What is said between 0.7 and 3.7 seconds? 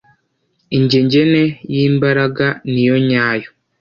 ingegene y’ imbaraga niyo nyayo.